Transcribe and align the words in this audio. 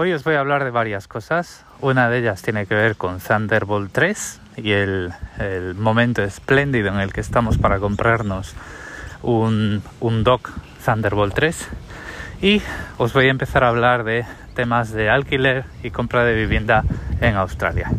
Hoy 0.00 0.12
os 0.12 0.22
voy 0.22 0.36
a 0.36 0.38
hablar 0.38 0.62
de 0.62 0.70
varias 0.70 1.08
cosas. 1.08 1.64
Una 1.80 2.08
de 2.08 2.18
ellas 2.18 2.40
tiene 2.40 2.66
que 2.66 2.74
ver 2.76 2.94
con 2.94 3.18
Thunderbolt 3.18 3.90
3 3.90 4.40
y 4.58 4.70
el, 4.70 5.12
momento 5.74 6.22
espléndido 6.22 6.86
en 6.86 7.00
el 7.00 7.12
que 7.12 7.20
estamos 7.20 7.58
para 7.58 7.80
comprarnos 7.80 8.54
un, 9.22 9.82
un 9.98 10.22
dock 10.22 10.50
Thunderbolt 10.84 11.34
3. 11.34 11.68
Y 12.42 12.62
os 12.98 13.12
voy 13.12 13.26
a 13.26 13.30
empezar 13.30 13.64
a 13.64 13.70
hablar 13.70 14.04
de 14.04 14.24
temas 14.54 14.92
de 14.92 15.10
alquiler 15.10 15.64
y 15.82 15.90
compra 15.90 16.22
de 16.22 16.36
vivienda 16.36 16.84
en 17.20 17.34
Australia. 17.34 17.90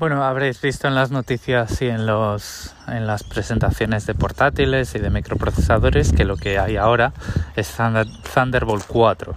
Bueno, 0.00 0.24
habréis 0.24 0.58
visto 0.62 0.88
en 0.88 0.94
las 0.94 1.10
noticias 1.10 1.82
y 1.82 1.88
en, 1.88 2.06
los, 2.06 2.74
en 2.88 3.06
las 3.06 3.22
presentaciones 3.22 4.06
de 4.06 4.14
portátiles 4.14 4.94
y 4.94 4.98
de 4.98 5.10
microprocesadores 5.10 6.14
que 6.14 6.24
lo 6.24 6.38
que 6.38 6.58
hay 6.58 6.78
ahora 6.78 7.12
es 7.54 7.70
Thunderbolt 8.32 8.86
4. 8.86 9.34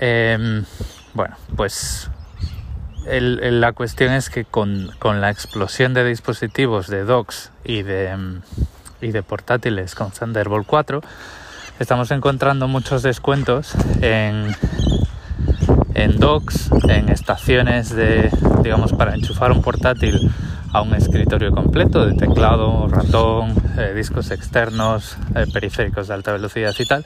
Em, 0.00 0.64
bueno, 1.14 1.36
pues 1.54 2.10
la 3.06 3.72
cuestión 3.72 4.14
es 4.14 4.30
que 4.30 4.44
con, 4.44 4.90
la 5.00 5.30
explosión 5.30 5.94
de 5.94 6.04
dispositivos 6.04 6.88
de 6.88 7.04
docks 7.04 7.52
y 7.62 7.82
de, 7.82 8.40
y 9.00 9.12
de 9.12 9.22
portátiles 9.22 9.94
con 9.94 10.10
Thunderbolt 10.10 10.66
4, 10.66 11.02
estamos 11.78 12.10
encontrando 12.10 12.66
muchos 12.66 13.04
descuentos 13.04 13.76
en 14.00 14.56
en 16.02 16.18
docks, 16.18 16.70
en 16.88 17.10
estaciones 17.10 17.94
de, 17.94 18.30
digamos, 18.62 18.92
para 18.92 19.14
enchufar 19.14 19.52
un 19.52 19.60
portátil 19.60 20.30
a 20.72 20.80
un 20.80 20.94
escritorio 20.94 21.50
completo 21.50 22.06
de 22.06 22.14
teclado, 22.14 22.88
ratón, 22.88 23.54
eh, 23.76 23.92
discos 23.94 24.30
externos, 24.30 25.16
eh, 25.34 25.46
periféricos 25.52 26.08
de 26.08 26.14
alta 26.14 26.32
velocidad 26.32 26.72
y 26.78 26.86
tal, 26.86 27.04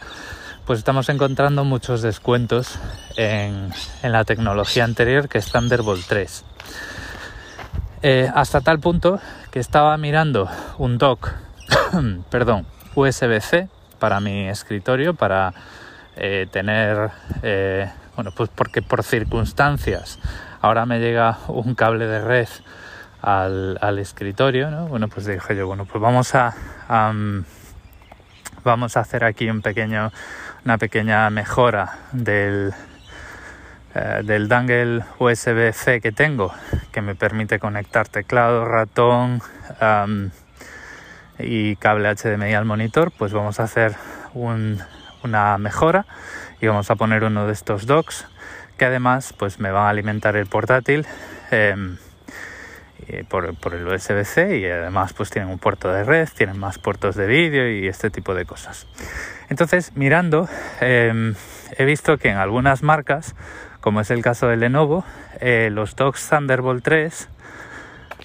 pues 0.64 0.78
estamos 0.78 1.08
encontrando 1.08 1.64
muchos 1.64 2.02
descuentos 2.02 2.78
en, 3.16 3.70
la 4.02 4.24
tecnología 4.24 4.84
anterior 4.84 5.28
que 5.28 5.38
es 5.38 5.50
Thunderbolt 5.50 6.06
3. 6.06 6.44
Eh, 8.02 8.30
hasta 8.32 8.60
tal 8.60 8.78
punto 8.78 9.18
que 9.50 9.58
estaba 9.58 9.96
mirando 9.96 10.48
un 10.78 10.98
dock, 10.98 11.32
perdón, 12.30 12.66
USB-C 12.94 13.68
para 13.98 14.20
mi 14.20 14.48
escritorio, 14.48 15.14
para 15.14 15.52
tener 16.52 17.10
bueno, 18.16 18.30
pues 18.30 18.50
porque 18.54 18.82
por 18.82 19.02
circunstancias 19.02 20.18
ahora 20.60 20.86
me 20.86 21.00
llega 21.00 21.38
un 21.48 21.74
cable 21.74 22.06
de 22.06 22.20
red 22.20 22.48
al, 23.20 23.98
escritorio, 23.98 24.70
¿no? 24.70 24.86
Bueno, 24.86 25.08
pues 25.08 25.26
dije 25.26 25.56
yo, 25.56 25.66
bueno, 25.66 25.86
pues 25.86 26.00
vamos 26.00 26.34
a, 26.34 26.54
vamos 28.62 28.96
a 28.96 29.00
hacer 29.00 29.24
aquí 29.24 29.48
un 29.48 29.62
pequeño, 29.62 30.12
una 30.64 30.78
pequeña 30.78 31.30
mejora 31.30 31.98
del, 32.12 32.72
eh, 33.94 34.20
del 34.24 34.48
dangle 34.48 35.04
USB-C 35.18 36.00
que 36.00 36.12
tengo, 36.12 36.52
que 36.92 37.00
me 37.00 37.14
permite 37.14 37.58
conectar 37.58 38.08
teclado, 38.08 38.66
ratón 38.66 39.40
y 41.38 41.76
cable 41.76 42.14
HDMI 42.14 42.54
al 42.54 42.64
monitor, 42.64 43.10
pues 43.10 43.32
vamos 43.32 43.58
a 43.58 43.64
hacer 43.64 43.96
una 45.24 45.58
mejora 45.58 46.06
y 46.60 46.66
vamos 46.66 46.90
a 46.90 46.96
poner 46.96 47.24
uno 47.24 47.46
de 47.46 47.52
estos 47.52 47.86
docks 47.86 48.26
que 48.78 48.84
además 48.84 49.34
pues 49.36 49.58
me 49.58 49.70
va 49.70 49.86
a 49.86 49.90
alimentar 49.90 50.36
el 50.36 50.46
portátil 50.46 51.06
em, 51.50 51.96
por, 53.28 53.74
el 53.74 53.86
USB-C 53.86 54.58
y 54.58 54.66
además 54.66 55.12
pues 55.12 55.30
tienen 55.30 55.50
un 55.50 55.58
puerto 55.58 55.92
de 55.92 56.04
red, 56.04 56.28
tienen 56.36 56.58
más 56.58 56.78
puertos 56.78 57.16
de 57.16 57.26
vídeo 57.26 57.68
y 57.68 57.86
este 57.86 58.10
tipo 58.10 58.34
de 58.34 58.44
cosas. 58.44 58.86
Entonces 59.48 59.92
mirando 59.94 60.48
em, 60.80 61.34
he 61.76 61.84
visto 61.84 62.18
que 62.18 62.30
en 62.30 62.36
algunas 62.36 62.82
marcas, 62.82 63.34
como 63.80 64.00
es 64.00 64.10
el 64.10 64.22
caso 64.22 64.48
de 64.48 64.56
Lenovo, 64.56 65.04
eh, 65.40 65.70
los 65.72 65.96
docks 65.96 66.28
Thunderbolt 66.28 66.84
3 66.84 67.28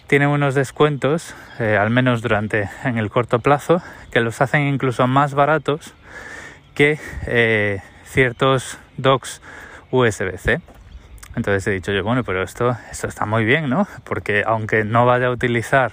tienen 0.07 0.29
unos 0.29 0.55
descuentos, 0.55 1.35
eh, 1.59 1.77
al 1.77 1.91
menos 1.91 2.23
durante 2.23 2.69
en 2.83 2.97
el 2.97 3.11
corto 3.11 3.39
plazo, 3.39 3.81
que 4.11 4.21
los 4.21 4.41
hacen 4.41 4.61
incluso 4.63 5.05
más 5.05 5.35
baratos 5.35 5.93
que 6.79 6.97
eh, 7.27 7.81
ciertos 8.05 8.79
docks 8.95 9.41
USB-C. 9.91 10.61
Entonces 11.35 11.67
he 11.67 11.71
dicho 11.71 11.91
yo, 11.91 12.05
bueno, 12.05 12.23
pero 12.23 12.41
esto, 12.41 12.73
esto 12.89 13.05
está 13.05 13.25
muy 13.25 13.43
bien, 13.43 13.69
¿no? 13.69 13.85
Porque 14.05 14.43
aunque 14.47 14.85
no 14.85 15.05
vaya 15.05 15.27
a 15.27 15.31
utilizar 15.31 15.91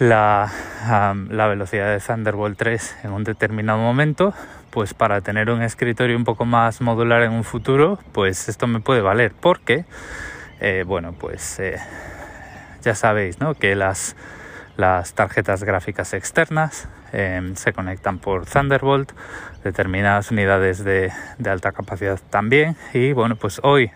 la, 0.00 0.50
la, 1.30 1.46
velocidad 1.46 1.92
de 1.92 2.00
Thunderbolt 2.00 2.58
3 2.58 2.96
en 3.04 3.12
un 3.12 3.22
determinado 3.22 3.78
momento, 3.78 4.34
pues 4.70 4.94
para 4.94 5.20
tener 5.20 5.48
un 5.50 5.62
escritorio 5.62 6.16
un 6.16 6.24
poco 6.24 6.44
más 6.44 6.80
modular 6.80 7.22
en 7.22 7.30
un 7.30 7.44
futuro, 7.44 8.00
pues 8.10 8.48
esto 8.48 8.66
me 8.66 8.80
puede 8.80 9.00
valer. 9.00 9.32
Porque, 9.40 9.84
eh, 10.58 10.82
bueno, 10.84 11.12
pues 11.12 11.60
eh, 11.60 11.78
ya 12.82 12.96
sabéis, 12.96 13.38
¿no? 13.38 13.54
Que 13.54 13.76
las, 13.76 14.16
las 14.76 15.14
tarjetas 15.14 15.62
gráficas 15.62 16.14
externas 16.14 16.88
Em, 17.12 17.54
se 17.54 17.72
conectan 17.72 18.18
por 18.18 18.46
Thunderbolt, 18.46 19.12
determinadas 19.62 20.30
unidades 20.30 20.82
de, 20.84 21.12
alta 21.44 21.72
capacidad 21.72 22.18
también. 22.30 22.76
Y 22.92 23.12
bueno 23.12 23.36
pues 23.36 23.60
hoy 23.62 23.90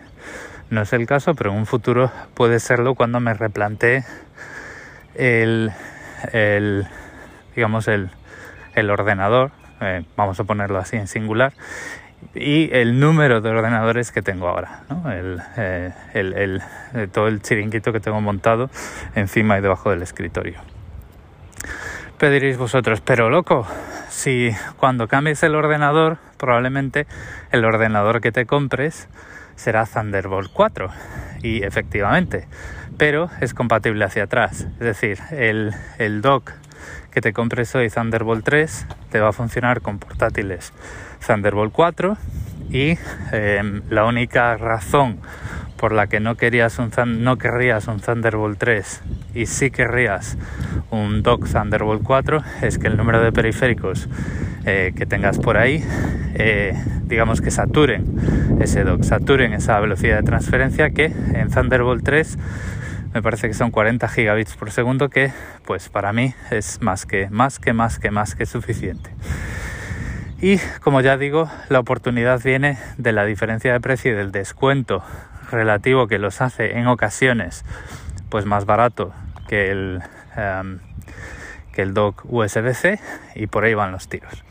no 0.69 0.81
es 0.81 0.93
el 0.93 1.05
caso 1.05 1.35
pero 1.35 1.51
en 1.51 1.57
un 1.57 1.65
futuro 1.65 2.11
puede 2.33 2.59
serlo 2.59 2.95
cuando 2.95 3.19
me 3.19 3.33
replantee 3.33 4.05
el, 5.15 5.71
digamos 7.53 7.87
el, 7.89 8.09
ordenador 8.89 9.51
eh, 9.81 10.03
vamos 10.15 10.39
a 10.39 10.45
ponerlo 10.45 10.79
así 10.79 10.95
en 10.95 11.07
singular 11.07 11.51
y 12.33 12.73
el 12.73 12.99
número 12.99 13.41
de 13.41 13.49
ordenadores 13.49 14.11
que 14.11 14.21
tengo 14.21 14.47
ahora, 14.47 14.83
eh, 15.57 15.91
todo 17.11 17.27
el 17.27 17.41
chiringuito 17.41 17.91
que 17.91 17.99
tengo 17.99 18.21
montado 18.21 18.69
encima 19.15 19.57
y 19.57 19.61
debajo 19.61 19.89
del 19.89 20.01
escritorio 20.01 20.61
pediréis 22.21 22.55
vosotros, 22.55 23.01
pero 23.01 23.31
loco, 23.31 23.65
si 24.09 24.51
cuando 24.77 25.07
cambies 25.07 25.41
el 25.41 25.55
ordenador, 25.55 26.19
probablemente 26.37 27.07
el 27.51 27.65
ordenador 27.65 28.21
que 28.21 28.31
te 28.31 28.45
compres 28.45 29.09
será 29.55 29.87
Thunderbolt 29.87 30.51
4. 30.53 30.87
Y 31.41 31.63
efectivamente, 31.63 32.47
pero 32.95 33.31
es 33.41 33.55
compatible 33.55 34.05
hacia 34.05 34.25
atrás. 34.25 34.67
Es 34.73 34.79
decir, 34.79 35.17
el, 35.31 35.73
el 35.97 36.21
dock 36.21 36.51
que 37.09 37.21
te 37.21 37.33
compres 37.33 37.73
hoy 37.73 37.89
Thunderbolt 37.89 38.45
3 38.45 38.85
te 39.09 39.19
va 39.19 39.29
a 39.29 39.33
funcionar 39.33 39.81
con 39.81 39.97
portátiles 39.97 40.73
Thunderbolt 41.25 41.73
4 41.73 42.17
y 42.69 42.99
em, 43.31 43.81
la 43.89 44.05
única 44.05 44.55
razón 44.57 45.19
por 45.81 45.93
la 45.93 46.05
que 46.05 46.19
no, 46.19 46.35
querías 46.35 46.77
un, 46.77 46.91
no 47.23 47.39
querrías 47.39 47.87
un 47.87 47.99
Thunderbolt 47.99 48.59
3 48.59 49.01
y 49.33 49.47
sí 49.47 49.71
querrías 49.71 50.37
un 50.91 51.23
dock 51.23 51.49
Thunderbolt 51.51 52.03
4 52.03 52.43
es 52.61 52.77
que 52.77 52.85
el 52.85 52.97
número 52.97 53.19
de 53.19 53.31
periféricos 53.31 54.07
eh, 54.67 54.93
que 54.95 55.07
tengas 55.07 55.39
por 55.39 55.57
ahí, 55.57 55.83
eh, 56.35 56.79
digamos 57.05 57.41
que 57.41 57.49
saturen 57.49 58.05
ese 58.61 58.83
dock, 58.83 59.01
saturen 59.01 59.53
esa 59.53 59.79
velocidad 59.79 60.17
de 60.17 60.23
transferencia 60.23 60.91
que 60.91 61.05
en 61.05 61.49
Thunderbolt 61.49 62.05
3 62.05 62.37
me 63.15 63.23
parece 63.23 63.47
que 63.47 63.55
son 63.55 63.71
40 63.71 64.07
gigabits 64.07 64.55
por 64.55 64.69
segundo 64.69 65.09
que 65.09 65.31
pues 65.65 65.89
para 65.89 66.13
mí 66.13 66.35
es 66.51 66.79
más 66.83 67.07
que 67.07 67.27
más 67.31 67.57
que 67.57 67.73
más 67.73 67.97
que 67.97 68.11
más 68.11 68.35
que 68.35 68.45
suficiente. 68.45 69.09
Y 70.43 70.57
como 70.81 71.01
ya 71.01 71.17
digo, 71.17 71.49
la 71.69 71.79
oportunidad 71.79 72.39
viene 72.43 72.77
de 72.97 73.13
la 73.13 73.25
diferencia 73.25 73.73
de 73.73 73.79
precio 73.79 74.11
y 74.11 74.15
del 74.15 74.31
descuento 74.31 75.03
relativo 75.51 76.07
que 76.07 76.19
los 76.19 76.41
hace 76.41 76.77
en 76.77 76.87
ocasiones 76.87 77.65
pues 78.29 78.45
más 78.45 78.65
barato 78.65 79.13
que 79.47 79.71
el, 79.71 80.01
em, 80.35 80.79
que 81.73 81.81
el 81.81 81.93
dock 81.93 82.23
USB-C 82.25 82.99
y 83.35 83.47
por 83.47 83.65
ahí 83.65 83.73
van 83.73 83.91
los 83.91 84.07
tiros. 84.07 84.43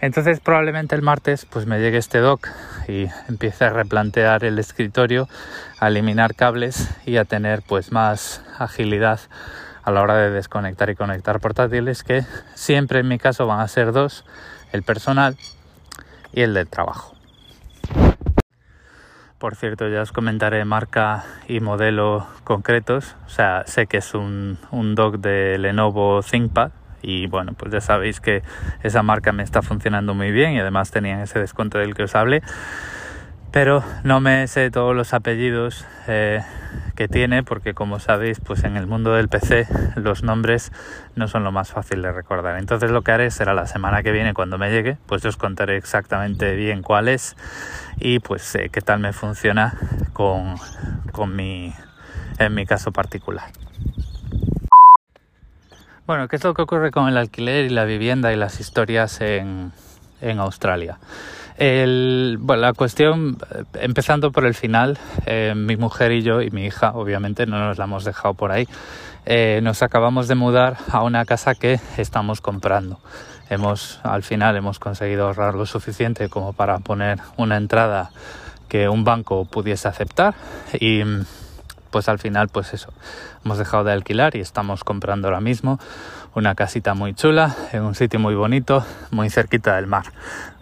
Entonces 0.00 0.40
probablemente 0.40 0.94
el 0.94 1.02
martes 1.02 1.44
pues 1.44 1.66
me 1.66 1.78
llegue 1.78 1.98
este 1.98 2.18
dock 2.18 2.48
y 2.88 3.08
empiece 3.28 3.66
a 3.66 3.70
replantear 3.70 4.44
el 4.44 4.58
escritorio, 4.58 5.28
a 5.78 5.88
eliminar 5.88 6.34
cables 6.34 6.88
y 7.04 7.18
a 7.18 7.24
tener 7.24 7.62
pues 7.62 7.92
más 7.92 8.42
agilidad 8.58 9.20
a 9.82 9.90
la 9.90 10.02
hora 10.02 10.16
de 10.16 10.30
desconectar 10.30 10.88
y 10.90 10.96
conectar 10.96 11.40
portátiles 11.40 12.02
que 12.02 12.24
siempre 12.54 13.00
en 13.00 13.08
mi 13.08 13.18
caso 13.18 13.46
van 13.46 13.60
a 13.60 13.68
ser 13.68 13.92
dos, 13.92 14.24
el 14.72 14.82
personal 14.82 15.36
y 16.32 16.42
el 16.42 16.54
del 16.54 16.68
trabajo. 16.68 17.19
Por 19.40 19.56
cierto, 19.56 19.88
ya 19.88 20.02
os 20.02 20.12
comentaré 20.12 20.66
marca 20.66 21.24
y 21.48 21.60
modelo 21.60 22.26
concretos. 22.44 23.16
O 23.24 23.30
sea, 23.30 23.62
sé 23.64 23.86
que 23.86 23.96
es 23.96 24.12
un, 24.12 24.58
un 24.70 24.94
dock 24.94 25.16
de 25.16 25.56
Lenovo 25.56 26.20
ThinkPad 26.22 26.72
y 27.00 27.26
bueno, 27.26 27.54
pues 27.54 27.72
ya 27.72 27.80
sabéis 27.80 28.20
que 28.20 28.42
esa 28.82 29.02
marca 29.02 29.32
me 29.32 29.42
está 29.42 29.62
funcionando 29.62 30.12
muy 30.12 30.30
bien 30.30 30.52
y 30.52 30.60
además 30.60 30.90
tenían 30.90 31.20
ese 31.20 31.38
descuento 31.38 31.78
del 31.78 31.94
que 31.94 32.02
os 32.02 32.14
hablé. 32.14 32.42
Pero 33.50 33.82
no 34.04 34.20
me 34.20 34.46
sé 34.46 34.70
todos 34.70 34.94
los 34.94 35.14
apellidos 35.14 35.86
eh, 36.06 36.42
tiene, 37.08 37.42
porque 37.42 37.74
como 37.74 37.98
sabéis, 38.00 38.40
pues 38.40 38.64
en 38.64 38.76
el 38.76 38.86
mundo 38.86 39.12
del 39.12 39.28
PC 39.28 39.66
los 39.96 40.22
nombres 40.22 40.72
no 41.16 41.28
son 41.28 41.44
lo 41.44 41.52
más 41.52 41.70
fácil 41.70 42.02
de 42.02 42.12
recordar. 42.12 42.58
Entonces 42.58 42.90
lo 42.90 43.02
que 43.02 43.12
haré 43.12 43.30
será 43.30 43.54
la 43.54 43.66
semana 43.66 44.02
que 44.02 44.12
viene 44.12 44.34
cuando 44.34 44.58
me 44.58 44.70
llegue, 44.70 44.98
pues 45.06 45.24
os 45.24 45.36
contaré 45.36 45.76
exactamente 45.76 46.54
bien 46.54 46.82
cuál 46.82 47.08
es 47.08 47.36
y 47.98 48.18
pues 48.18 48.56
qué 48.72 48.80
tal 48.80 49.00
me 49.00 49.12
funciona 49.12 49.74
con, 50.12 50.56
con 51.12 51.34
mi, 51.36 51.72
en 52.38 52.54
mi 52.54 52.66
caso 52.66 52.92
particular. 52.92 53.50
Bueno, 56.06 56.26
¿qué 56.26 56.36
es 56.36 56.44
lo 56.44 56.54
que 56.54 56.62
ocurre 56.62 56.90
con 56.90 57.08
el 57.08 57.16
alquiler 57.16 57.66
y 57.66 57.68
la 57.68 57.84
vivienda 57.84 58.32
y 58.32 58.36
las 58.36 58.58
historias 58.58 59.20
en, 59.20 59.72
en 60.20 60.40
Australia? 60.40 60.98
Bueno, 61.60 62.62
la 62.62 62.72
cuestión, 62.72 63.36
eh, 63.54 63.64
empezando 63.74 64.32
por 64.32 64.46
el 64.46 64.54
final, 64.54 64.98
eh, 65.26 65.52
mi 65.54 65.76
mujer 65.76 66.10
y 66.12 66.22
yo 66.22 66.40
y 66.40 66.50
mi 66.50 66.64
hija, 66.64 66.92
obviamente, 66.94 67.44
no 67.44 67.58
nos 67.58 67.76
la 67.76 67.84
hemos 67.84 68.04
dejado 68.04 68.32
por 68.32 68.50
ahí, 68.50 68.66
eh, 69.26 69.60
nos 69.62 69.82
acabamos 69.82 70.26
de 70.26 70.36
mudar 70.36 70.78
a 70.90 71.02
una 71.02 71.26
casa 71.26 71.54
que 71.54 71.78
estamos 71.98 72.40
comprando. 72.40 72.98
Hemos, 73.50 74.00
al 74.04 74.22
final, 74.22 74.56
hemos 74.56 74.78
conseguido 74.78 75.26
ahorrar 75.26 75.54
lo 75.54 75.66
suficiente 75.66 76.30
como 76.30 76.54
para 76.54 76.78
poner 76.78 77.18
una 77.36 77.58
entrada 77.58 78.10
que 78.68 78.88
un 78.88 79.04
banco 79.04 79.44
pudiese 79.44 79.86
aceptar 79.86 80.34
y 80.72 81.02
pues 81.90 82.08
al 82.08 82.18
final 82.18 82.48
pues 82.48 82.72
eso. 82.72 82.92
Hemos 83.44 83.58
dejado 83.58 83.84
de 83.84 83.92
alquilar 83.92 84.36
y 84.36 84.40
estamos 84.40 84.84
comprando 84.84 85.28
ahora 85.28 85.40
mismo 85.40 85.78
una 86.34 86.54
casita 86.54 86.94
muy 86.94 87.14
chula 87.14 87.54
en 87.72 87.82
un 87.82 87.94
sitio 87.94 88.20
muy 88.20 88.34
bonito 88.34 88.84
muy 89.10 89.30
cerquita 89.30 89.76
del 89.76 89.86
mar 89.86 90.04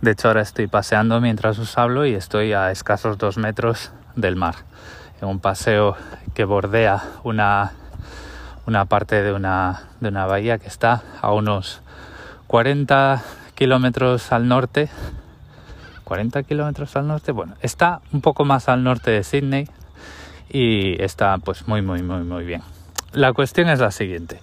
de 0.01 0.13
hecho 0.13 0.29
ahora 0.29 0.43
estoy 0.43 0.67
paseando 0.67 1.21
mientras 1.21 1.59
os 1.59 1.77
hablo 1.79 2.07
y 2.07 2.15
estoy 2.15 2.53
a 2.53 2.71
escasos 2.71 3.19
dos 3.19 3.39
metros 3.39 3.93
del 4.17 4.37
mar 4.37 4.55
en 5.21 5.29
un 5.29 5.41
paseo 5.41 5.97
que 6.35 6.45
bordea 6.45 7.03
una 7.25 7.73
una 8.67 8.85
parte 8.85 9.23
de 9.23 9.33
una 9.33 9.83
de 10.01 10.09
una 10.09 10.27
bahía 10.27 10.59
que 10.59 10.69
está 10.69 11.03
a 11.21 11.33
unos 11.33 11.83
40 12.47 13.23
kilómetros 13.55 14.33
al 14.33 14.49
norte 14.49 14.89
40 16.05 16.43
kilómetros 16.45 16.97
al 16.97 17.07
norte 17.07 17.33
bueno 17.33 17.55
está 17.61 18.01
un 18.13 18.21
poco 18.21 18.45
más 18.45 18.69
al 18.69 18.85
norte 18.85 19.11
de 19.11 19.25
Sydney 19.25 19.69
y 20.51 21.03
está 21.03 21.39
pues 21.39 21.69
muy 21.69 21.83
muy 21.83 22.03
muy 22.03 22.23
muy 22.23 22.45
bien. 22.45 22.63
La 23.13 23.33
cuestión 23.33 23.69
es 23.69 23.81
la 23.81 23.91
siguiente. 23.91 24.41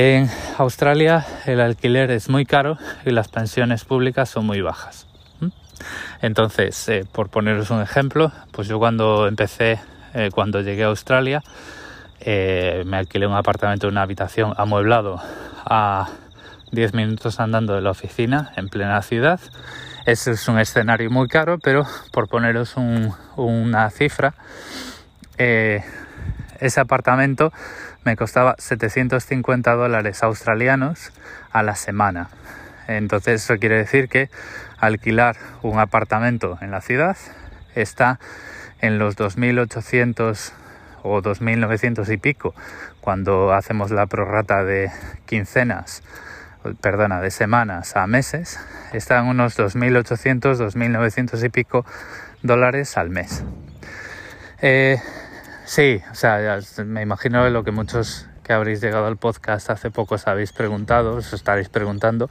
En 0.00 0.30
Australia 0.58 1.26
el 1.44 1.60
alquiler 1.60 2.12
es 2.12 2.28
muy 2.28 2.46
caro 2.46 2.78
y 3.04 3.10
las 3.10 3.26
pensiones 3.26 3.84
públicas 3.84 4.28
son 4.28 4.46
muy 4.46 4.60
bajas. 4.60 5.08
Entonces, 6.22 6.88
eh, 6.88 7.04
por 7.10 7.30
poneros 7.30 7.70
un 7.70 7.82
ejemplo, 7.82 8.30
pues 8.52 8.68
yo 8.68 8.78
cuando 8.78 9.26
empecé, 9.26 9.80
eh, 10.14 10.30
cuando 10.32 10.60
llegué 10.60 10.84
a 10.84 10.86
Australia, 10.86 11.42
eh, 12.20 12.84
me 12.86 12.96
alquilé 12.96 13.26
un 13.26 13.34
apartamento 13.34 13.88
una 13.88 14.02
habitación 14.02 14.54
amueblado 14.56 15.20
a 15.64 16.08
10 16.70 16.94
minutos 16.94 17.40
andando 17.40 17.74
de 17.74 17.80
la 17.80 17.90
oficina 17.90 18.52
en 18.54 18.68
plena 18.68 19.02
ciudad. 19.02 19.40
Ese 20.06 20.30
es 20.30 20.46
un 20.46 20.60
escenario 20.60 21.10
muy 21.10 21.26
caro, 21.26 21.58
pero 21.58 21.84
por 22.12 22.28
poneros 22.28 22.76
una 23.34 23.90
cifra, 23.90 24.34
eh, 25.38 25.82
ese 26.60 26.80
apartamento 26.80 27.52
me 28.04 28.16
costaba 28.16 28.54
750 28.58 29.74
dólares 29.74 30.22
australianos 30.22 31.12
a 31.52 31.62
la 31.62 31.74
semana. 31.74 32.28
Entonces 32.86 33.44
eso 33.44 33.58
quiere 33.58 33.76
decir 33.76 34.08
que 34.08 34.30
alquilar 34.78 35.36
un 35.62 35.78
apartamento 35.78 36.58
en 36.60 36.70
la 36.70 36.80
ciudad 36.80 37.16
está 37.74 38.18
en 38.80 38.98
los 38.98 39.16
2.800 39.16 40.52
o 41.02 41.22
2.900 41.22 42.12
y 42.12 42.16
pico 42.16 42.54
cuando 43.00 43.52
hacemos 43.52 43.90
la 43.90 44.06
prorrata 44.06 44.64
de 44.64 44.90
quincenas, 45.26 46.02
perdona, 46.80 47.20
de 47.20 47.30
semanas 47.30 47.96
a 47.96 48.06
meses, 48.06 48.58
está 48.92 49.20
en 49.20 49.26
unos 49.26 49.58
2.800, 49.58 50.40
2.900 50.56 51.44
y 51.44 51.48
pico 51.48 51.86
dólares 52.42 52.96
al 52.96 53.10
mes. 53.10 53.44
Eh, 54.60 54.98
Sí, 55.68 56.00
o 56.10 56.14
sea, 56.14 56.60
me 56.86 57.02
imagino 57.02 57.46
lo 57.50 57.62
que 57.62 57.72
muchos 57.72 58.26
que 58.42 58.54
habréis 58.54 58.80
llegado 58.80 59.06
al 59.06 59.18
podcast 59.18 59.68
hace 59.68 59.90
poco 59.90 60.14
os 60.14 60.26
habéis 60.26 60.50
preguntado, 60.50 61.16
os 61.16 61.34
estaréis 61.34 61.68
preguntando, 61.68 62.30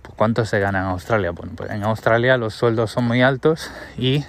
pues, 0.00 0.14
¿cuánto 0.16 0.44
se 0.44 0.60
gana 0.60 0.78
en 0.78 0.84
Australia? 0.84 1.32
Bueno, 1.32 1.54
pues 1.56 1.72
en 1.72 1.82
Australia 1.82 2.36
los 2.36 2.54
sueldos 2.54 2.92
son 2.92 3.02
muy 3.02 3.20
altos 3.20 3.68
y 3.96 4.24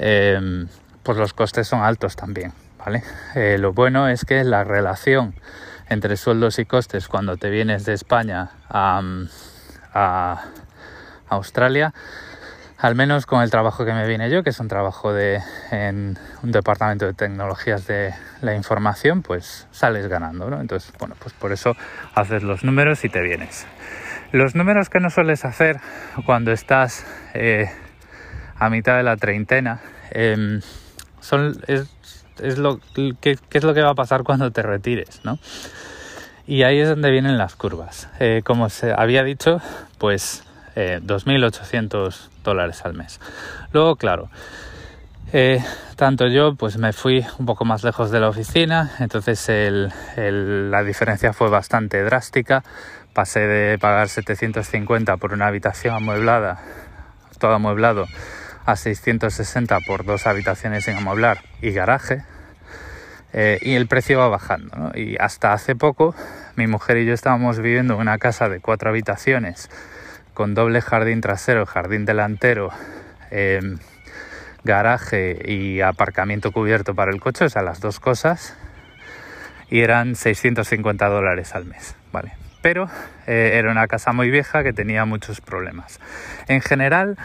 em, 0.00 0.66
pues 1.04 1.16
los 1.16 1.32
costes 1.32 1.68
son 1.68 1.84
altos 1.84 2.16
también, 2.16 2.52
¿vale? 2.76 3.04
Eh, 3.36 3.56
lo 3.60 3.72
bueno 3.72 4.08
es 4.08 4.24
que 4.24 4.42
la 4.42 4.64
relación 4.64 5.36
entre 5.88 6.16
sueldos 6.16 6.58
y 6.58 6.64
costes 6.64 7.06
cuando 7.06 7.36
te 7.36 7.50
vienes 7.50 7.84
de 7.84 7.92
España 7.92 8.50
a, 8.68 9.00
a 9.94 10.44
Australia 11.28 11.94
al 12.78 12.94
menos 12.94 13.26
con 13.26 13.42
el 13.42 13.50
trabajo 13.50 13.84
que 13.84 13.92
me 13.92 14.06
viene 14.06 14.30
yo, 14.30 14.42
que 14.42 14.50
es 14.50 14.60
un 14.60 14.68
trabajo 14.68 15.12
de, 15.12 15.40
en 15.70 16.18
un 16.42 16.52
departamento 16.52 17.06
de 17.06 17.14
tecnologías 17.14 17.86
de 17.86 18.12
la 18.40 18.54
información, 18.54 19.22
pues 19.22 19.66
sales 19.70 20.08
ganando, 20.08 20.50
¿no? 20.50 20.60
Entonces, 20.60 20.92
bueno, 20.98 21.14
pues 21.18 21.32
por 21.34 21.52
eso 21.52 21.76
haces 22.14 22.42
los 22.42 22.64
números 22.64 23.04
y 23.04 23.08
te 23.08 23.20
vienes. 23.22 23.66
Los 24.32 24.54
números 24.54 24.90
que 24.90 24.98
no 24.98 25.10
sueles 25.10 25.44
hacer 25.44 25.76
cuando 26.26 26.50
estás 26.50 27.06
eh, 27.34 27.70
a 28.56 28.68
mitad 28.68 28.96
de 28.96 29.04
la 29.04 29.16
treintena 29.16 29.80
em, 30.10 30.60
son, 31.20 31.56
es, 31.68 32.58
lo, 32.58 32.80
que, 33.20 33.38
es 33.52 33.64
lo 33.64 33.74
que 33.74 33.82
va 33.82 33.90
a 33.90 33.94
pasar 33.94 34.24
cuando 34.24 34.50
te 34.50 34.62
retires, 34.62 35.20
¿no? 35.24 35.38
Y 36.46 36.64
ahí 36.64 36.80
es 36.80 36.88
donde 36.88 37.10
vienen 37.10 37.38
las 37.38 37.54
curvas. 37.54 38.08
Eh, 38.20 38.42
como 38.44 38.68
se 38.68 38.92
había 38.92 39.22
dicho, 39.22 39.62
pues 39.98 40.42
2.800 40.74 42.26
eh, 42.26 42.33
dólares 42.44 42.82
al 42.84 42.94
mes. 42.94 43.20
Luego, 43.72 43.96
claro, 43.96 44.30
eh, 45.32 45.60
tanto 45.96 46.28
yo 46.28 46.54
pues 46.54 46.76
me 46.76 46.92
fui 46.92 47.26
un 47.40 47.46
poco 47.46 47.64
más 47.64 47.82
lejos 47.82 48.12
de 48.12 48.20
la 48.20 48.28
oficina, 48.28 48.92
entonces 49.00 49.50
la 50.16 50.84
diferencia 50.84 51.32
fue 51.32 51.50
bastante 51.50 52.04
drástica. 52.04 52.62
Pasé 53.12 53.40
de 53.40 53.78
pagar 53.78 54.08
750 54.08 55.16
por 55.16 55.32
una 55.32 55.48
habitación 55.48 55.94
amueblada, 55.96 56.62
todo 57.40 57.52
amueblado, 57.52 58.06
a 58.64 58.76
660 58.76 59.80
por 59.80 60.04
dos 60.04 60.28
habitaciones 60.28 60.84
sin 60.84 60.96
amueblar 60.96 61.38
y 61.60 61.72
garaje. 61.72 62.22
Eh, 63.32 63.58
y 63.62 63.74
el 63.74 63.88
precio 63.88 64.20
va 64.20 64.28
bajando. 64.28 64.92
Y 64.94 65.16
hasta 65.18 65.52
hace 65.52 65.74
poco 65.74 66.14
mi 66.54 66.68
mujer 66.68 66.98
y 66.98 67.06
yo 67.06 67.12
estábamos 67.12 67.58
viviendo 67.58 67.94
en 67.94 68.00
una 68.00 68.18
casa 68.18 68.48
de 68.48 68.60
cuatro 68.60 68.90
habitaciones 68.90 69.68
con 70.34 70.54
doble 70.54 70.82
jardín 70.82 71.20
trasero, 71.20 71.64
jardín 71.64 72.04
delantero, 72.04 72.70
em, 73.30 73.78
garaje 74.64 75.38
y 75.44 75.80
aparcamiento 75.80 76.50
cubierto 76.50 76.94
para 76.94 77.12
el 77.12 77.20
coche, 77.20 77.44
o 77.44 77.48
sea, 77.48 77.62
las 77.62 77.80
dos 77.80 78.00
cosas, 78.00 78.56
y 79.70 79.80
eran 79.80 80.16
650 80.16 81.08
dólares 81.08 81.54
al 81.54 81.64
mes, 81.64 81.94
¿vale? 82.12 82.32
Pero 82.62 82.90
eh, 83.26 83.52
era 83.54 83.70
una 83.70 83.86
casa 83.86 84.12
muy 84.12 84.30
vieja 84.30 84.62
que 84.62 84.72
tenía 84.72 85.04
muchos 85.04 85.40
problemas. 85.40 86.00
En 86.48 86.60
general, 86.60 87.16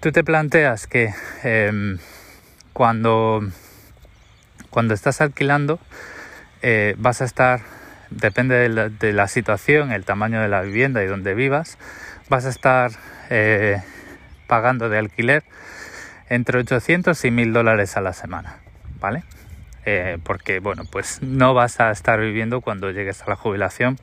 tú 0.00 0.12
te 0.12 0.24
planteas 0.24 0.86
que 0.86 1.12
em, 1.42 1.98
cuando, 2.72 3.42
cuando 4.70 4.94
estás 4.94 5.20
alquilando, 5.20 5.80
eh, 6.62 6.94
vas 6.98 7.20
a 7.20 7.24
estar 7.24 7.60
depende 8.10 8.68
de 8.90 9.12
la, 9.12 9.28
situación, 9.28 9.92
el 9.92 10.04
tamaño 10.04 10.40
de 10.40 10.48
la 10.48 10.62
vivienda 10.62 11.02
y 11.02 11.06
donde 11.06 11.34
vivas, 11.34 11.78
vas 12.28 12.44
a 12.46 12.50
estar 12.50 12.90
eh, 13.30 13.82
pagando 14.46 14.88
de 14.88 14.98
alquiler 14.98 15.44
entre 16.28 16.58
800 16.58 17.24
y 17.24 17.30
1000 17.30 17.52
dólares 17.52 17.96
a 17.96 18.00
la 18.00 18.12
semana, 18.12 18.56
¿vale? 19.00 19.24
Eh, 19.86 20.18
porque, 20.22 20.60
bueno, 20.60 20.84
pues 20.90 21.22
no 21.22 21.54
vas 21.54 21.80
a 21.80 21.90
estar 21.90 22.20
viviendo 22.20 22.60
cuando 22.60 22.90
llegues 22.90 23.22
a 23.22 23.30
la 23.30 23.36
jubilación 23.36 23.96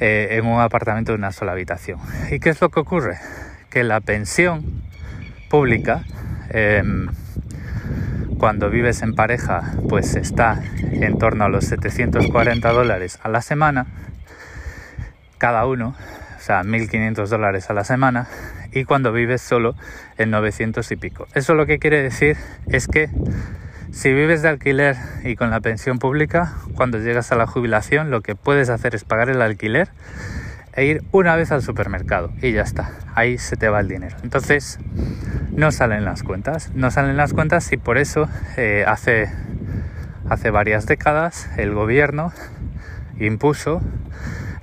eh, 0.00 0.28
en 0.32 0.46
un 0.46 0.60
apartamento 0.60 1.12
de 1.12 1.18
una 1.18 1.32
sola 1.32 1.52
habitación. 1.52 1.98
¿Y 2.30 2.38
qué 2.38 2.50
es 2.50 2.60
lo 2.60 2.70
que 2.70 2.80
ocurre? 2.80 3.18
Que 3.68 3.82
la 3.82 4.00
pensión 4.00 4.82
pública 5.50 6.04
em, 6.50 7.08
cuando 8.38 8.70
vives 8.70 9.02
en 9.02 9.14
pareja, 9.14 9.62
pues 9.88 10.14
está 10.14 10.60
en 10.80 11.18
torno 11.18 11.44
a 11.44 11.48
los 11.48 11.64
740 11.66 12.70
dólares 12.72 13.18
a 13.22 13.28
la 13.28 13.42
semana, 13.42 13.86
cada 15.38 15.66
uno, 15.66 15.94
o 16.36 16.40
sea, 16.40 16.62
1.500 16.62 17.26
dólares 17.28 17.70
a 17.70 17.74
la 17.74 17.84
semana, 17.84 18.28
y 18.72 18.84
cuando 18.84 19.12
vives 19.12 19.42
solo 19.42 19.74
en 20.18 20.30
900 20.30 20.90
y 20.92 20.96
pico. 20.96 21.26
Eso 21.34 21.54
lo 21.54 21.66
que 21.66 21.78
quiere 21.78 22.02
decir 22.02 22.36
es 22.66 22.88
que 22.88 23.08
si 23.90 24.12
vives 24.12 24.42
de 24.42 24.48
alquiler 24.48 24.96
y 25.24 25.36
con 25.36 25.50
la 25.50 25.60
pensión 25.60 25.98
pública, 25.98 26.52
cuando 26.74 26.98
llegas 26.98 27.32
a 27.32 27.36
la 27.36 27.46
jubilación, 27.46 28.10
lo 28.10 28.20
que 28.20 28.34
puedes 28.34 28.68
hacer 28.68 28.94
es 28.94 29.04
pagar 29.04 29.30
el 29.30 29.40
alquiler 29.40 29.88
e 30.76 30.84
ir 30.84 31.04
una 31.10 31.34
vez 31.36 31.50
al 31.52 31.62
supermercado 31.62 32.30
y 32.42 32.52
ya 32.52 32.62
está, 32.62 32.90
ahí 33.14 33.38
se 33.38 33.56
te 33.56 33.68
va 33.68 33.80
el 33.80 33.88
dinero. 33.88 34.16
Entonces 34.22 34.78
no 35.52 35.72
salen 35.72 36.04
las 36.04 36.22
cuentas, 36.22 36.70
no 36.74 36.90
salen 36.90 37.16
las 37.16 37.32
cuentas 37.32 37.72
y 37.72 37.78
por 37.78 37.98
eso 37.98 38.28
eh, 38.56 38.84
hace, 38.86 39.30
hace 40.28 40.50
varias 40.50 40.86
décadas 40.86 41.48
el 41.56 41.72
gobierno 41.72 42.32
impuso 43.18 43.80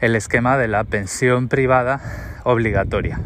el 0.01 0.15
esquema 0.15 0.57
de 0.57 0.67
la 0.67 0.83
pensión 0.83 1.47
privada 1.47 1.99
obligatoria. 2.43 3.19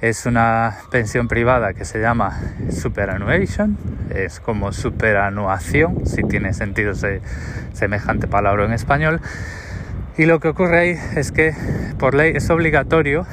Es 0.00 0.26
una 0.26 0.76
pensión 0.90 1.26
privada 1.26 1.72
que 1.72 1.86
se 1.86 2.00
llama 2.00 2.38
superannuation, 2.70 3.78
es 4.14 4.40
como 4.40 4.72
superanuación, 4.72 6.06
si 6.06 6.22
tiene 6.22 6.52
sentido 6.52 6.92
semejante 7.72 8.28
palabra 8.28 8.66
en 8.66 8.72
español. 8.74 9.20
Y 10.18 10.24
lo 10.24 10.40
que 10.40 10.48
ocurre 10.48 10.78
ahí 10.78 10.98
es 11.14 11.30
que 11.30 11.54
por 11.98 12.14
ley 12.14 12.32
es 12.34 12.48
obligatorio 12.50 13.26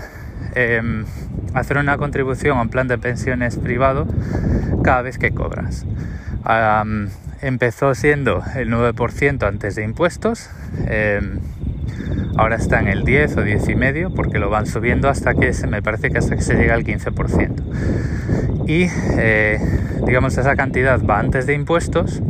em, 0.56 1.06
hacer 1.54 1.78
una 1.78 1.98
contribución 1.98 2.58
a 2.58 2.62
un 2.62 2.70
plan 2.70 2.88
de 2.88 2.98
pensiones 2.98 3.58
privado 3.58 4.08
cada 4.84 5.02
vez 5.02 5.18
que 5.18 5.32
cobras. 5.32 5.86
empezó 7.42 7.94
siendo 7.96 8.42
el 8.56 8.70
9% 8.70 9.48
antes 9.48 9.76
de 9.76 9.84
impuestos. 9.84 10.50
Em, 10.88 11.40
ahora 12.38 12.56
está 12.56 12.80
en 12.80 12.88
el 12.88 13.04
10 13.04 13.38
o 13.38 13.44
10 13.44 13.70
y 13.70 13.76
medio 13.76 14.14
porque 14.14 14.40
lo 14.40 14.50
van 14.50 14.66
subiendo 14.66 15.10
hasta 15.10 15.36
que 15.36 15.54
se 15.54 15.68
me 15.68 15.82
parece 15.82 16.10
que 16.10 16.18
hasta 16.18 16.36
que 16.36 16.42
se 16.42 16.56
llega 16.56 16.74
al 16.74 16.84
15% 16.84 17.64
y 18.68 18.88
eh, 19.18 19.60
digamos 20.06 20.38
esa 20.38 20.56
cantidad 20.56 21.02
va 21.04 21.20
antes 21.20 21.46
de 21.46 21.54
impuestos 21.54 22.22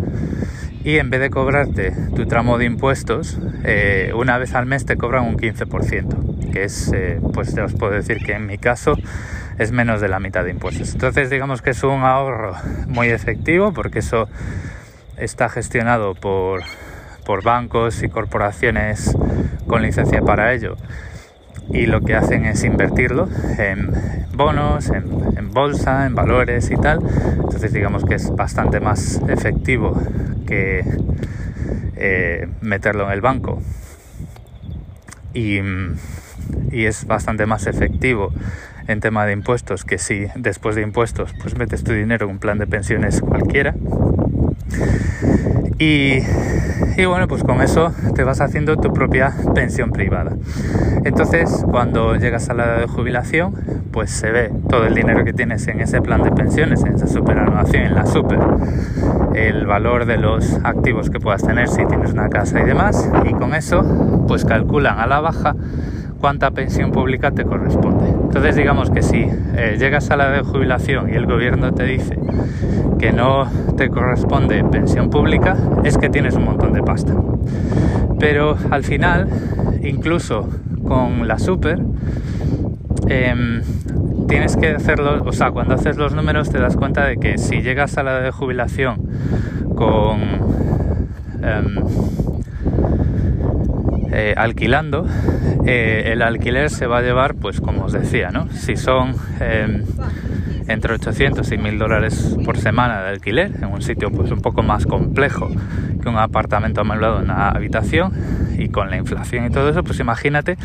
y 0.84 0.98
en 0.98 1.10
vez 1.10 1.22
de 1.22 1.30
cobrarte 1.30 1.94
tu 2.16 2.26
tramo 2.26 2.58
de 2.58 2.66
impuestos 2.66 3.38
eh, 3.64 4.12
una 4.16 4.38
vez 4.38 4.54
al 4.54 4.66
mes 4.66 4.86
te 4.86 4.98
cobran 4.98 5.26
un 5.26 5.38
15% 5.38 6.52
que 6.52 6.64
es 6.64 6.92
eh, 6.94 7.20
pues 7.34 7.54
ya 7.56 7.66
os 7.66 7.74
puedo 7.74 7.94
decir 7.94 8.18
que 8.18 8.34
en 8.34 8.46
mi 8.46 8.58
caso 8.58 8.96
es 9.58 9.72
menos 9.72 10.02
de 10.02 10.08
la 10.08 10.20
mitad 10.20 10.44
de 10.44 10.52
impuestos. 10.52 10.94
Entonces 10.94 11.30
digamos 11.30 11.62
que 11.62 11.72
es 11.72 11.84
un 11.84 12.02
ahorro 12.02 12.56
muy 12.88 13.10
efectivo 13.10 13.72
porque 13.72 14.00
eso 14.00 14.28
está 15.18 15.50
gestionado 15.50 16.16
por 16.16 16.64
por 17.26 17.44
bancos 17.44 18.04
y 18.04 18.10
corporaciones 18.10 19.16
con 19.68 19.82
licencia 19.82 20.22
para 20.22 20.54
ello 20.54 20.76
y 21.70 21.86
lo 21.86 22.02
que 22.02 22.16
hacen 22.16 22.46
es 22.46 22.64
invertirlo 22.64 23.28
en 23.58 23.92
bonos, 24.36 24.90
en, 24.90 25.52
bolsa, 25.52 26.06
en 26.06 26.16
valores 26.16 26.72
y 26.72 26.76
tal. 26.76 27.00
Entonces 27.36 27.74
digamos 27.74 28.06
que 28.06 28.16
es 28.16 28.32
bastante 28.32 28.80
más 28.80 29.22
efectivo 29.28 30.00
que 30.48 30.84
eh, 31.96 32.48
meterlo 32.62 33.06
en 33.06 33.12
el 33.12 33.22
banco. 33.22 33.62
Y, 35.34 35.60
y, 36.72 36.86
es 36.86 37.06
bastante 37.06 37.46
más 37.46 37.66
efectivo 37.66 38.32
en 38.88 39.00
tema 39.00 39.26
de 39.26 39.34
impuestos 39.34 39.84
que 39.84 39.98
si 39.98 40.28
después 40.36 40.76
de 40.76 40.84
impuestos 40.84 41.34
pues 41.42 41.58
metes 41.58 41.84
tu 41.84 41.92
dinero 41.94 42.26
en 42.26 42.34
un 42.34 42.40
plan 42.40 42.60
de 42.60 42.68
pensiones 42.68 43.22
cualquiera. 43.22 43.74
Y, 45.80 46.20
bueno, 47.06 47.28
pues 47.28 47.44
con 47.44 47.62
eso 47.62 47.92
te 48.16 48.24
vas 48.24 48.42
haciendo 48.42 48.78
tu 48.78 48.94
propia 48.94 49.34
pensión 49.54 49.92
privada. 49.92 50.32
Entonces, 51.04 51.66
cuando 51.70 52.16
llegas 52.16 52.50
a 52.50 52.54
la 52.54 52.66
edad 52.66 52.80
de 52.80 52.88
jubilación, 52.88 53.56
pues 53.92 54.12
se 54.12 54.32
ve 54.32 54.52
todo 54.70 54.86
el 54.86 54.96
dinero 54.96 55.24
que 55.24 55.34
tienes 55.34 55.68
en 55.68 55.82
ese 55.82 56.02
plan 56.02 56.24
de 56.24 56.32
pensiones, 56.32 56.84
en 56.84 56.96
esa 56.96 57.08
superanuación, 57.08 57.84
en 57.84 57.96
la 57.96 58.06
super, 58.06 58.40
el 59.36 59.66
valor 59.66 60.06
de 60.06 60.18
los 60.18 60.60
activos 60.64 61.10
que 61.10 61.20
puedas 61.20 61.44
tener 61.44 61.68
si 61.68 61.86
tienes 61.86 62.14
una 62.14 62.30
casa 62.30 62.60
y 62.60 62.64
demás, 62.64 63.10
y 63.26 63.34
con 63.34 63.54
eso, 63.54 64.26
pues 64.28 64.46
calculan 64.46 65.00
a 65.00 65.08
la 65.08 65.20
baja 65.20 65.56
cuánta 66.24 66.52
pensión 66.52 66.94
pública 66.94 67.32
te 67.32 67.44
corresponde. 67.44 68.08
Entonces 68.08 68.56
digamos 68.56 68.90
que 68.90 69.02
si 69.02 69.28
eh, 69.58 69.76
llegas 69.78 70.10
a 70.10 70.16
la 70.16 70.30
de 70.30 70.40
jubilación 70.40 71.10
y 71.12 71.18
el 71.18 71.26
gobierno 71.26 71.74
te 71.74 71.84
dice 71.84 72.18
que 72.98 73.12
no 73.12 73.46
te 73.76 73.90
corresponde 73.90 74.64
pensión 74.64 75.10
pública, 75.10 75.58
es 75.84 75.98
que 75.98 76.08
tienes 76.08 76.36
un 76.36 76.46
montón 76.46 76.72
de 76.72 76.82
pasta. 76.82 77.14
Pero 78.22 78.56
al 78.72 78.86
final, 78.86 79.28
incluso 79.84 80.48
con 80.88 81.28
la 81.28 81.40
super, 81.40 81.82
em, 83.10 83.62
tienes 84.30 84.56
que 84.56 84.70
hacerlo, 84.70 85.26
o 85.26 85.34
sea, 85.34 85.52
cuando 85.52 85.76
haces 85.76 85.98
los 85.98 86.16
números 86.16 86.50
te 86.50 86.58
das 86.58 86.78
cuenta 86.78 87.04
de 87.06 87.18
que 87.18 87.38
si 87.38 87.62
llegas 87.62 87.98
a 87.98 88.04
la 88.04 88.22
de 88.22 88.32
jubilación 88.32 89.10
con... 89.76 90.22
Em, 91.44 92.33
eh, 94.14 94.34
alquilando, 94.38 95.08
eh, 95.66 96.12
el 96.14 96.22
alquiler 96.22 96.70
se 96.70 96.88
va 96.88 97.00
a 97.00 97.02
llevar, 97.02 97.36
pues 97.36 97.60
como 97.60 97.86
os 97.86 97.94
decía, 97.94 98.30
¿no? 98.30 98.50
Si 98.52 98.76
son 98.76 99.16
em, 99.40 99.84
entre 100.68 100.94
800 100.94 101.52
y 101.52 101.58
1000 101.58 101.80
dólares 101.80 102.38
por 102.46 102.58
semana 102.58 103.02
de 103.02 103.10
alquiler, 103.10 103.52
en 103.62 103.66
un 103.66 103.82
sitio 103.82 104.12
pues 104.12 104.32
un 104.32 104.42
poco 104.42 104.64
más 104.64 104.86
complejo 104.86 105.50
que 106.02 106.10
un 106.10 106.18
apartamento 106.18 106.82
amueblado 106.82 107.18
en 107.20 107.26
una 107.26 107.50
habitación, 107.50 108.14
y 108.58 108.70
con 108.70 108.90
la 108.90 108.98
inflación 108.98 109.46
y 109.46 109.50
todo 109.50 109.70
eso, 109.70 109.84
pues 109.84 110.00
imagínate 110.00 110.58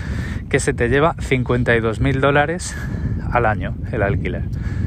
que 0.49 0.61
se 0.61 0.73
te 0.73 0.89
lleva 0.89 1.15
52 1.19 2.01
mil 2.01 2.21
dólares 2.21 2.77
al 3.31 3.47
año 3.47 3.75
el 3.93 4.03
alquiler. 4.03 4.43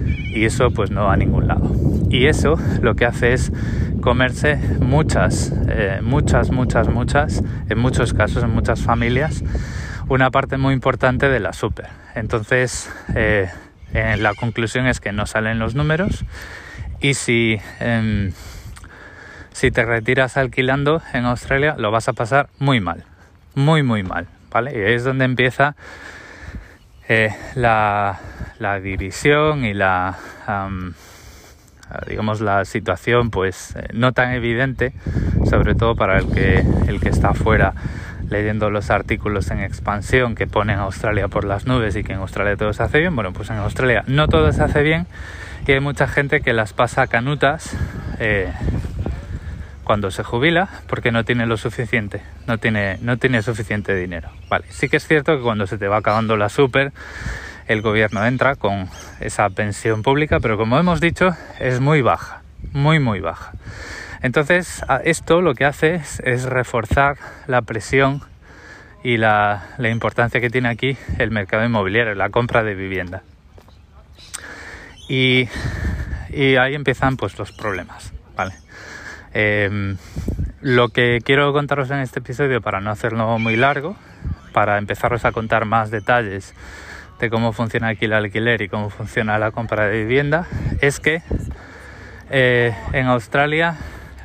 Y 0.05 0.45
eso 0.45 0.71
pues 0.71 0.91
no 0.91 1.05
va 1.05 1.13
a 1.13 1.17
ningún 1.17 1.47
lado. 1.47 1.71
Y 2.09 2.27
eso 2.27 2.57
lo 2.81 2.95
que 2.95 3.05
hace 3.05 3.33
es 3.33 3.51
comerse 4.01 4.57
muchas, 4.79 5.53
eh, 5.69 5.99
muchas, 6.01 6.51
muchas, 6.51 6.89
muchas, 6.89 7.41
en 7.69 7.77
muchos 7.77 8.13
casos, 8.13 8.43
en 8.43 8.49
muchas 8.49 8.81
familias, 8.81 9.43
una 10.09 10.31
parte 10.31 10.57
muy 10.57 10.73
importante 10.73 11.29
de 11.29 11.39
la 11.39 11.53
super. 11.53 11.87
Entonces, 12.15 12.91
eh, 13.15 13.49
la 13.93 14.33
conclusión 14.33 14.87
es 14.87 14.99
que 14.99 15.11
no 15.11 15.25
salen 15.25 15.59
los 15.59 15.75
números 15.75 16.25
y 16.99 17.13
si, 17.13 17.59
em, 17.79 18.31
si 19.51 19.71
te 19.71 19.85
retiras 19.85 20.37
alquilando 20.37 21.01
en 21.13 21.25
Australia 21.25 21.75
lo 21.77 21.91
vas 21.91 22.07
a 22.07 22.13
pasar 22.13 22.49
muy 22.59 22.79
mal, 22.79 23.03
muy, 23.55 23.83
muy 23.83 24.03
mal, 24.03 24.27
¿vale? 24.51 24.77
Y 24.77 24.93
es 24.93 25.03
donde 25.03 25.25
empieza 25.25 25.75
eh, 27.07 27.35
la, 27.55 28.19
la, 28.59 28.79
división 28.79 29.65
y 29.65 29.73
la 29.73 30.17
digamos 32.07 32.41
la 32.41 32.65
situación 32.65 33.29
pues 33.29 33.75
eh, 33.75 33.87
no 33.93 34.11
tan 34.13 34.31
evidente 34.31 34.93
sobre 35.49 35.75
todo 35.75 35.95
para 35.95 36.19
el 36.19 36.31
que 36.31 36.63
el 36.87 36.99
que 36.99 37.09
está 37.09 37.29
afuera 37.29 37.73
leyendo 38.29 38.69
los 38.69 38.89
artículos 38.89 39.51
en 39.51 39.59
expansión 39.59 40.35
que 40.35 40.47
ponen 40.47 40.79
Australia 40.79 41.27
por 41.27 41.43
las 41.43 41.67
nubes 41.67 41.95
y 41.95 42.03
que 42.03 42.13
en 42.13 42.19
Australia 42.19 42.55
todo 42.55 42.71
se 42.71 42.81
hace 42.81 42.99
bien. 42.99 43.15
Bueno 43.15 43.33
pues 43.33 43.49
en 43.49 43.57
Australia 43.57 44.03
no 44.07 44.27
todo 44.27 44.51
se 44.53 44.63
hace 44.63 44.81
bien 44.81 45.05
y 45.67 45.71
hay 45.73 45.79
mucha 45.79 46.07
gente 46.07 46.41
que 46.41 46.53
las 46.53 46.73
pasa 46.73 47.07
canutas 47.07 47.75
eh, 48.19 48.51
cuando 49.83 50.11
se 50.11 50.23
jubila 50.23 50.69
porque 50.87 51.11
no 51.11 51.25
tiene 51.25 51.45
lo 51.45 51.57
suficiente 51.57 52.21
no 52.47 52.57
tiene 52.57 52.97
no 53.01 53.17
tiene 53.17 53.41
suficiente 53.41 53.95
dinero. 53.95 54.29
Vale 54.49 54.65
sí 54.69 54.87
que 54.87 54.97
es 54.97 55.05
cierto 55.05 55.35
que 55.35 55.43
cuando 55.43 55.67
se 55.67 55.77
te 55.77 55.87
va 55.87 55.97
acabando 55.97 56.37
la 56.37 56.49
super 56.49 56.93
el 57.71 57.81
gobierno 57.81 58.25
entra 58.25 58.55
con 58.55 58.89
esa 59.19 59.49
pensión 59.49 60.03
pública, 60.03 60.39
pero 60.39 60.57
como 60.57 60.77
hemos 60.77 60.99
dicho, 60.99 61.35
es 61.59 61.79
muy 61.79 62.01
baja, 62.01 62.41
muy, 62.73 62.99
muy 62.99 63.19
baja. 63.19 63.53
Entonces, 64.21 64.83
esto 65.03 65.41
lo 65.41 65.55
que 65.55 65.65
hace 65.65 65.95
es, 65.95 66.43
reforzar 66.43 67.17
la 67.47 67.61
presión 67.61 68.21
y 69.03 69.17
la, 69.17 69.63
importancia 69.79 70.41
que 70.41 70.49
tiene 70.49 70.69
aquí 70.69 70.97
el 71.17 71.31
mercado 71.31 71.65
inmobiliario, 71.65 72.13
la 72.13 72.29
compra 72.29 72.61
de 72.63 72.75
vivienda. 72.75 73.23
Y, 75.07 75.47
ahí 76.59 76.75
empiezan 76.75 77.17
pues 77.17 77.37
los 77.39 77.51
problemas. 77.51 78.13
Em, 79.33 79.97
lo 80.59 80.89
que 80.89 81.19
quiero 81.23 81.53
contaros 81.53 81.89
en 81.89 81.99
este 81.99 82.19
episodio, 82.19 82.59
para 82.61 82.81
no 82.81 82.91
hacerlo 82.91 83.39
muy 83.39 83.55
largo, 83.55 83.95
para 84.51 84.77
empezaros 84.77 85.23
a 85.23 85.31
contar 85.31 85.63
más 85.63 85.89
detalles 85.89 86.53
cómo 87.29 87.53
funciona 87.53 87.89
aquí 87.89 88.05
el 88.05 88.13
alquiler 88.13 88.61
y 88.61 88.69
cómo 88.69 88.89
funciona 88.89 89.37
la 89.37 89.51
compra 89.51 89.87
de 89.87 89.99
vivienda 89.99 90.47
es 90.81 90.99
que 90.99 91.21
eh, 92.29 92.75
en 92.93 93.07
Australia 93.07 93.77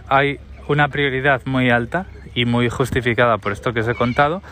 hay 0.09 0.41
una 0.69 0.89
prioridad 0.89 1.43
muy 1.45 1.71
alta 1.71 2.07
y 2.35 2.45
muy 2.45 2.69
justificada 2.69 3.39
por 3.39 3.53
esto 3.53 3.73
que 3.73 3.81
os 3.81 3.89
he 3.89 3.95
contado 3.95 4.43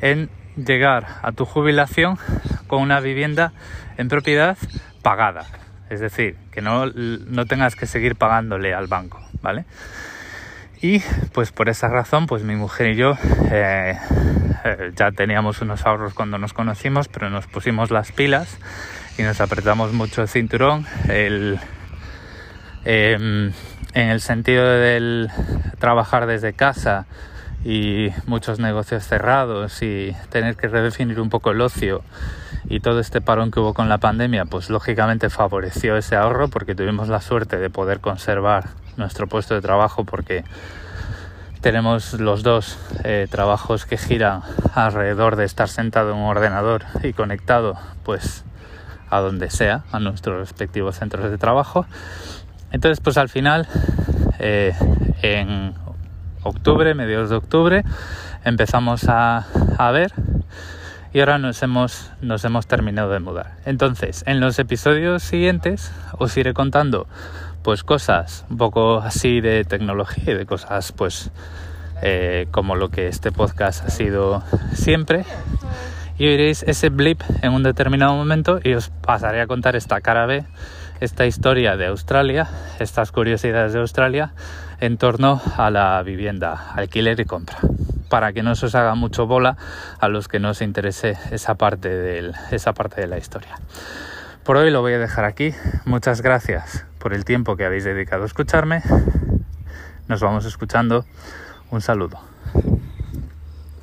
en 0.00 0.30
llegar 0.56 1.06
a 1.22 1.32
tu 1.32 1.44
jubilación 1.44 2.18
con 2.66 2.82
una 2.82 3.00
vivienda 3.00 3.52
en 3.96 4.08
propiedad 4.08 4.56
pagada. 5.02 5.46
Es 5.88 6.00
decir, 6.00 6.36
que 6.52 6.60
no, 6.60 6.86
no 6.86 7.46
tengas 7.46 7.74
que 7.74 7.86
seguir 7.86 8.16
pagándole 8.16 8.74
al 8.74 8.86
banco, 8.86 9.20
¿vale? 9.42 9.64
Y 10.82 11.00
pues 11.32 11.52
por 11.52 11.68
esa 11.68 11.88
razón, 11.88 12.26
pues 12.26 12.42
mi 12.42 12.56
mujer 12.56 12.92
y 12.92 12.96
yo 12.96 13.12
eh, 13.50 13.98
eh, 14.64 14.92
ya 14.96 15.10
teníamos 15.10 15.60
unos 15.60 15.84
ahorros 15.84 16.14
cuando 16.14 16.38
nos 16.38 16.54
conocimos, 16.54 17.08
pero 17.08 17.28
nos 17.28 17.46
pusimos 17.46 17.90
las 17.90 18.12
pilas 18.12 18.58
y 19.18 19.22
nos 19.22 19.40
apretamos 19.42 19.92
mucho 19.92 20.22
el 20.22 20.28
cinturón. 20.28 20.86
El, 21.08 21.60
em, 22.86 23.52
en 23.92 24.08
el 24.08 24.20
sentido 24.22 24.66
del 24.66 25.28
trabajar 25.78 26.26
desde 26.26 26.54
casa 26.54 27.06
y 27.64 28.08
muchos 28.26 28.58
negocios 28.58 29.04
cerrados 29.04 29.82
y 29.82 30.16
tener 30.30 30.56
que 30.56 30.68
redefinir 30.68 31.20
un 31.20 31.28
poco 31.28 31.50
el 31.50 31.60
ocio 31.60 32.02
y 32.68 32.80
todo 32.80 33.00
este 33.00 33.20
parón 33.20 33.50
que 33.50 33.60
hubo 33.60 33.74
con 33.74 33.88
la 33.88 33.98
pandemia, 33.98 34.44
pues 34.44 34.70
lógicamente 34.70 35.28
favoreció 35.30 35.96
ese 35.96 36.16
ahorro 36.16 36.48
porque 36.48 36.74
tuvimos 36.74 37.08
la 37.08 37.20
suerte 37.20 37.58
de 37.58 37.70
poder 37.70 38.00
conservar 38.00 38.68
nuestro 38.96 39.26
puesto 39.26 39.54
de 39.54 39.60
trabajo 39.60 40.04
porque 40.04 40.44
tenemos 41.60 42.14
los 42.14 42.42
dos 42.42 42.78
eh, 43.04 43.26
trabajos 43.30 43.84
que 43.84 43.98
giran 43.98 44.42
alrededor 44.74 45.36
de 45.36 45.44
estar 45.44 45.68
sentado 45.68 46.12
en 46.12 46.18
un 46.18 46.28
ordenador 46.28 46.84
y 47.02 47.12
conectado 47.12 47.76
pues 48.04 48.44
a 49.10 49.20
donde 49.20 49.50
sea, 49.50 49.84
a 49.92 49.98
nuestros 49.98 50.38
respectivos 50.38 50.96
centros 50.96 51.30
de 51.30 51.36
trabajo. 51.36 51.84
Entonces 52.72 53.00
pues 53.00 53.18
al 53.18 53.28
final 53.28 53.68
eh, 54.38 54.74
en 55.22 55.74
octubre, 56.42 56.94
mediados 56.94 57.30
de 57.30 57.36
octubre, 57.36 57.84
empezamos 58.44 59.04
a, 59.08 59.46
ver 59.92 60.12
y 61.12 61.20
ahora 61.20 61.38
nos 61.38 61.62
hemos, 61.62 62.12
nos 62.20 62.44
hemos 62.44 62.66
terminado 62.66 63.10
de 63.10 63.20
mudar. 63.20 63.56
Entonces, 63.64 64.22
en 64.26 64.40
los 64.40 64.58
episodios 64.58 65.22
siguientes 65.22 65.92
os 66.18 66.36
iré 66.36 66.54
contando 66.54 67.06
pues 67.62 67.82
cosas 67.84 68.46
un 68.48 68.56
poco 68.56 68.98
así 68.98 69.40
de 69.40 69.64
tecnología 69.64 70.32
y 70.32 70.36
de 70.36 70.46
cosas 70.46 70.92
pues 70.92 71.30
eh, 72.02 72.46
como 72.50 72.76
lo 72.76 72.88
que 72.88 73.08
este 73.08 73.32
podcast 73.32 73.84
ha 73.84 73.90
sido 73.90 74.42
siempre 74.72 75.26
y 76.20 76.26
oiréis 76.26 76.62
ese 76.62 76.90
blip 76.90 77.22
en 77.42 77.52
un 77.52 77.62
determinado 77.62 78.14
momento 78.14 78.60
y 78.62 78.74
os 78.74 78.90
pasaré 78.90 79.40
a 79.40 79.46
contar 79.46 79.74
esta 79.74 80.02
cara 80.02 80.26
B, 80.26 80.44
esta 81.00 81.24
historia 81.24 81.76
de 81.76 81.86
Australia, 81.86 82.48
estas 82.78 83.10
curiosidades 83.10 83.72
de 83.72 83.80
Australia 83.80 84.34
en 84.80 84.96
torno 84.96 85.40
a 85.56 85.70
la 85.70 86.02
vivienda, 86.02 86.72
alquiler 86.74 87.20
y 87.20 87.24
compra, 87.24 87.58
para 88.08 88.32
que 88.32 88.42
no 88.42 88.54
se 88.54 88.66
os 88.66 88.74
haga 88.74 88.94
mucho 88.94 89.26
bola 89.26 89.56
a 89.98 90.08
los 90.08 90.26
que 90.26 90.40
no 90.40 90.50
os 90.50 90.62
interese 90.62 91.16
esa 91.30 91.54
parte, 91.54 92.32
esa 92.50 92.72
parte 92.72 93.00
de 93.00 93.06
la 93.06 93.18
historia. 93.18 93.56
Por 94.44 94.56
hoy 94.56 94.70
lo 94.70 94.80
voy 94.80 94.94
a 94.94 94.98
dejar 94.98 95.26
aquí. 95.26 95.54
Muchas 95.84 96.22
gracias 96.22 96.86
por 96.98 97.12
el 97.12 97.24
tiempo 97.24 97.56
que 97.56 97.64
habéis 97.64 97.84
dedicado 97.84 98.22
a 98.22 98.26
escucharme. 98.26 98.82
Nos 100.08 100.20
vamos 100.20 100.46
escuchando. 100.46 101.04
Un 101.70 101.82
saludo. 101.82 102.18